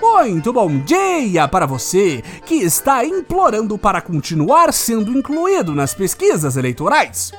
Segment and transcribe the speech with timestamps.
[0.00, 7.32] Muito bom dia para você que está implorando para continuar sendo incluído nas pesquisas eleitorais.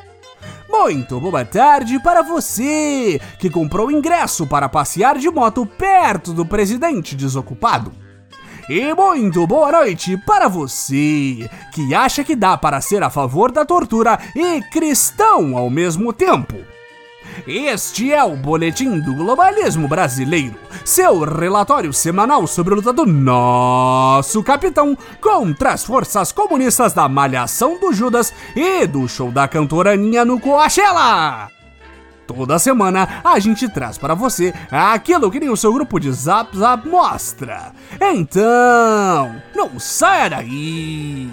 [0.67, 7.15] Muito boa tarde para você que comprou ingresso para passear de moto perto do presidente
[7.15, 7.91] desocupado.
[8.69, 13.65] E muito boa noite para você que acha que dá para ser a favor da
[13.65, 16.57] tortura e cristão ao mesmo tempo.
[17.47, 24.43] Este é o Boletim do Globalismo Brasileiro, seu relatório semanal sobre a luta do nosso
[24.43, 30.25] capitão contra as forças comunistas da Malhação do Judas e do show da cantora Aninha
[30.25, 31.60] no Coachella.
[32.33, 36.57] Toda semana a gente traz para você aquilo que nem o seu grupo de Zap
[36.57, 37.73] Zap mostra.
[37.99, 41.29] Então, não saia daí!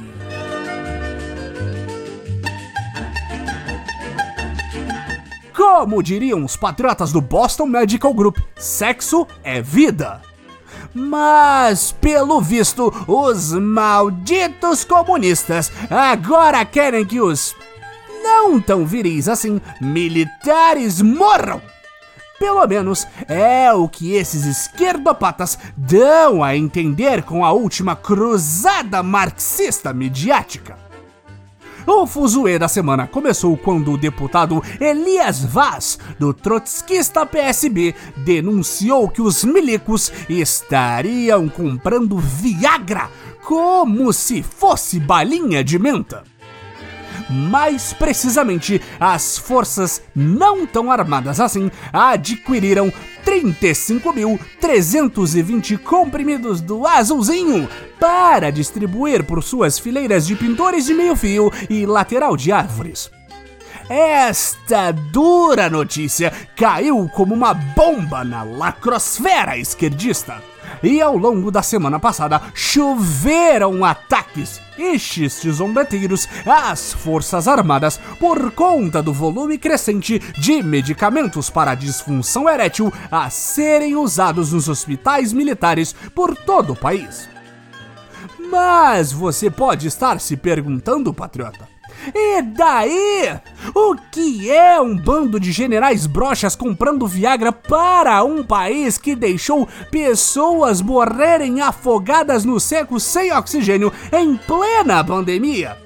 [5.57, 10.21] Como diriam os patriotas do Boston Medical Group, sexo é vida.
[10.95, 17.55] Mas, pelo visto, os malditos comunistas agora querem que os
[18.23, 21.61] não tão viris assim militares morram.
[22.39, 29.93] Pelo menos é o que esses esquerdopatas dão a entender com a última cruzada marxista
[29.93, 30.77] midiática.
[31.85, 39.23] O fuzuê da semana começou quando o deputado Elias Vaz, do trotskista PSB, denunciou que
[39.23, 43.11] os milicos estariam comprando Viagra
[43.43, 46.23] como se fosse balinha de menta
[47.29, 52.91] mais precisamente, as forças não tão armadas assim adquiriram
[53.25, 57.69] 35.320 comprimidos do azulzinho
[58.01, 63.11] para distribuir por suas fileiras de pintores de meio-fio e lateral de árvores.
[63.89, 70.43] Esta dura notícia caiu como uma bomba na lacrosfera esquerdista
[70.83, 78.53] e ao longo da semana passada choveram ataques e xistes zombeteiros às Forças Armadas por
[78.53, 85.95] conta do volume crescente de medicamentos para disfunção erétil a serem usados nos hospitais militares
[86.15, 87.29] por todo o país.
[88.51, 91.78] Mas você pode estar se perguntando, patriota,
[92.15, 93.39] e daí?
[93.75, 99.69] O que é um bando de generais brochas comprando Viagra para um país que deixou
[99.91, 105.77] pessoas morrerem afogadas no seco sem oxigênio em plena pandemia?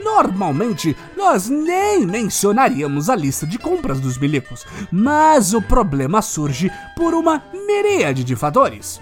[0.00, 7.14] Normalmente, nós nem mencionaríamos a lista de compras dos milicos, mas o problema surge por
[7.14, 9.00] uma miríade de fatores.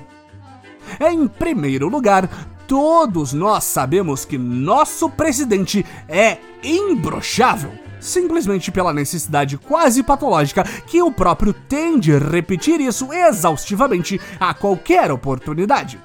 [1.00, 2.28] Em primeiro lugar,
[2.66, 7.72] todos nós sabemos que nosso presidente é imbrochável.
[8.00, 15.10] Simplesmente pela necessidade quase patológica que o próprio tem de repetir isso exaustivamente a qualquer
[15.10, 15.98] oportunidade.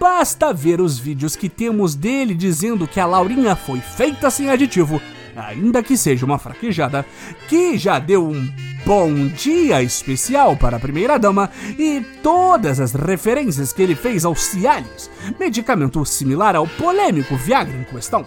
[0.00, 5.00] Basta ver os vídeos que temos dele dizendo que a Laurinha foi feita sem aditivo,
[5.36, 7.04] ainda que seja uma fraquejada,
[7.48, 8.48] que já deu um
[8.84, 15.10] bom dia especial para a primeira-dama e todas as referências que ele fez aos Cialis,
[15.38, 18.26] medicamento similar ao polêmico Viagra em questão.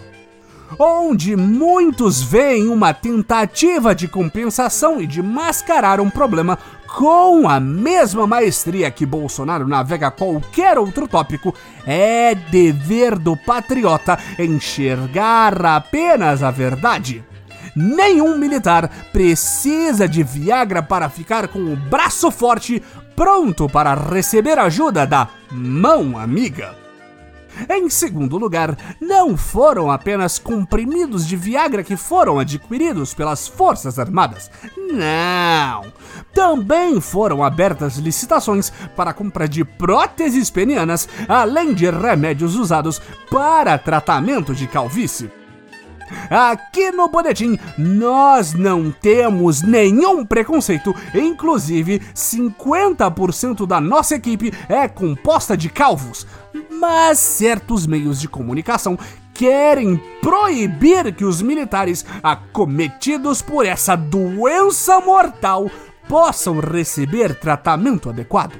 [0.78, 6.58] Onde muitos veem uma tentativa de compensação e de mascarar um problema
[6.98, 11.54] com a mesma maestria que Bolsonaro navega qualquer outro tópico,
[11.86, 17.24] é dever do patriota enxergar apenas a verdade.
[17.76, 22.82] Nenhum militar precisa de Viagra para ficar com o braço forte,
[23.14, 26.74] pronto para receber ajuda da mão amiga.
[27.70, 34.50] Em segundo lugar, não foram apenas comprimidos de Viagra que foram adquiridos pelas Forças Armadas.
[34.76, 35.92] Não!
[36.32, 43.78] Também foram abertas licitações para a compra de próteses penianas, além de remédios usados para
[43.78, 45.30] tratamento de calvície.
[46.30, 55.56] Aqui no Boletim nós não temos nenhum preconceito, inclusive 50% da nossa equipe é composta
[55.56, 56.26] de calvos.
[56.70, 58.98] Mas certos meios de comunicação
[59.34, 65.70] querem proibir que os militares acometidos por essa doença mortal
[66.08, 68.54] possam receber tratamento adequado.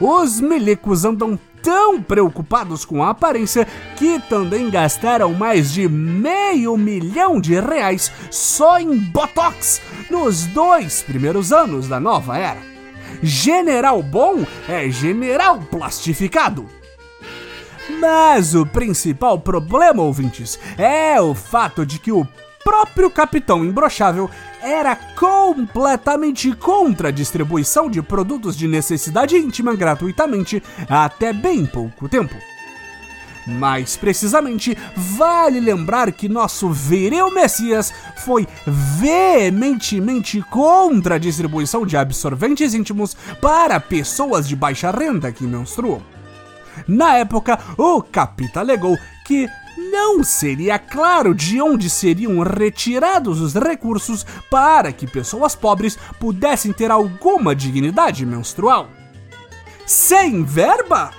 [0.00, 3.66] Os milicos andam tão preocupados com a aparência
[3.96, 9.80] que também gastaram mais de meio milhão de reais só em Botox
[10.10, 12.60] nos dois primeiros anos da nova era.
[13.22, 16.66] General bom é general plastificado.
[18.00, 22.26] Mas o principal problema, ouvintes, é o fato de que o
[22.68, 24.30] próprio capitão imbrochável
[24.60, 32.34] era completamente contra a distribuição de produtos de necessidade íntima gratuitamente até bem pouco tempo.
[33.46, 42.74] Mais precisamente, vale lembrar que nosso viril Messias foi veementemente contra a distribuição de absorventes
[42.74, 46.02] íntimos para pessoas de baixa renda que menstruam.
[46.86, 48.94] Na época, o Capita alegou
[49.24, 49.48] que
[49.78, 56.90] não seria claro de onde seriam retirados os recursos para que pessoas pobres pudessem ter
[56.90, 58.88] alguma dignidade menstrual.
[59.86, 61.12] Sem verba?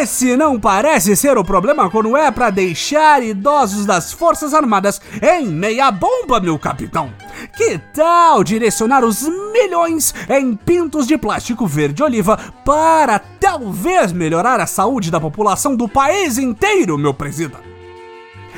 [0.00, 5.46] Esse não parece ser o problema quando é para deixar idosos das Forças Armadas em
[5.46, 7.12] meia bomba, meu capitão.
[7.56, 9.22] Que tal direcionar os
[9.52, 16.38] milhões em pintos de plástico verde-oliva para talvez melhorar a saúde da população do país
[16.38, 17.71] inteiro, meu presidente?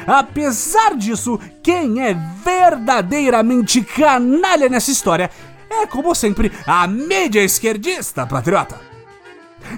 [0.07, 2.15] Apesar disso, quem é
[2.45, 5.31] verdadeiramente canalha nessa história
[5.71, 8.81] é, como sempre, a mídia esquerdista patriota.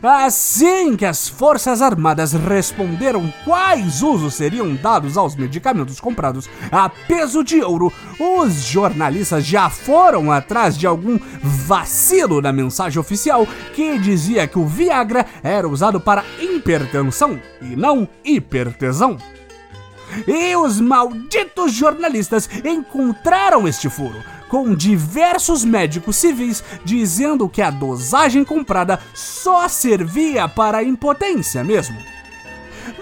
[0.03, 7.45] Assim que as Forças Armadas responderam quais usos seriam dados aos medicamentos comprados a peso
[7.45, 14.47] de ouro, os jornalistas já foram atrás de algum vacilo na mensagem oficial que dizia
[14.47, 19.17] que o Viagra era usado para hipertensão e não hipertesão.
[20.27, 28.45] E os malditos jornalistas encontraram este furo, com diversos médicos civis dizendo que a dosagem
[28.45, 31.97] comprada só servia para a impotência mesmo.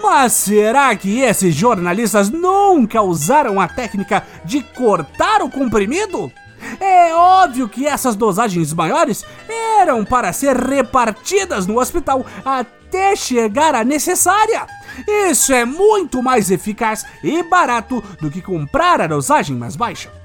[0.03, 6.33] Mas será que esses jornalistas nunca usaram a técnica de cortar o comprimido?
[6.81, 9.25] É óbvio que essas dosagens maiores
[9.81, 14.67] eram para ser repartidas no hospital até chegar à necessária.
[15.07, 20.24] Isso é muito mais eficaz e barato do que comprar a dosagem mais baixa.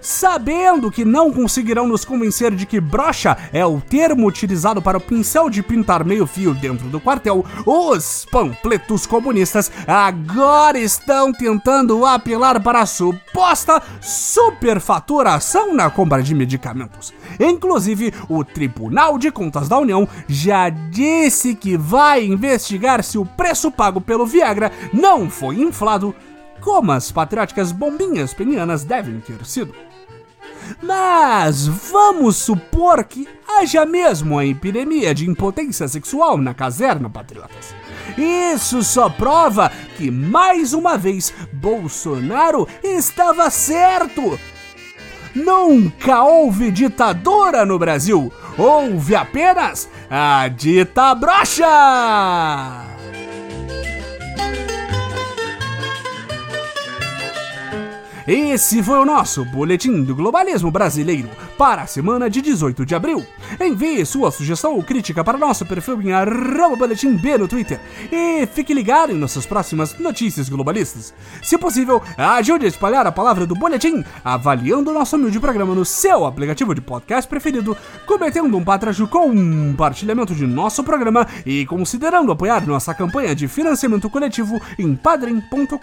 [0.00, 5.00] Sabendo que não conseguirão nos convencer de que brocha é o termo utilizado para o
[5.00, 12.62] pincel de pintar meio fio dentro do quartel, os panfletos comunistas agora estão tentando apelar
[12.62, 17.12] para a suposta superfaturação na compra de medicamentos.
[17.40, 23.70] Inclusive, o Tribunal de Contas da União já disse que vai investigar se o preço
[23.70, 26.14] pago pelo Viagra não foi inflado
[26.60, 29.74] como as patrióticas bombinhas penianas devem ter sido.
[30.82, 37.74] Mas vamos supor que haja mesmo a epidemia de impotência sexual na caserna, patriotas.
[38.16, 44.38] Isso só prova que, mais uma vez, Bolsonaro estava certo.
[45.34, 52.85] Nunca houve ditadura no Brasil, houve apenas a dita brocha!
[58.26, 63.24] Esse foi o nosso Boletim do Globalismo Brasileiro para a semana de 18 de abril.
[63.60, 67.80] Envie sua sugestão ou crítica para nosso perfil em arroba boletim B no Twitter
[68.10, 71.14] e fique ligado em nossas próximas notícias globalistas.
[71.42, 76.26] Se possível, ajude a espalhar a palavra do boletim avaliando nosso humilde programa no seu
[76.26, 77.76] aplicativo de podcast preferido,
[78.06, 79.26] cometendo um patrajo com
[79.76, 85.76] compartilhamento de nosso programa e considerando apoiar nossa campanha de financiamento coletivo em padrim.com.br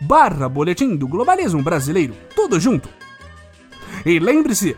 [0.00, 2.14] barra boletim do globalismo brasileiro.
[2.34, 3.03] Tudo junto.
[4.04, 4.76] E lembre-se,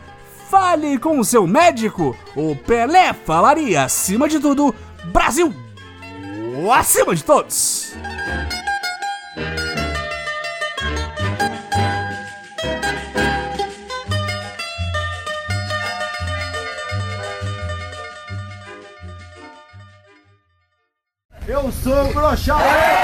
[0.49, 2.15] fale com o seu médico.
[2.35, 4.73] O Pelé falaria acima de tudo,
[5.05, 5.53] Brasil!
[6.73, 7.93] Acima de todos!
[21.47, 22.96] Eu sou o Brochado!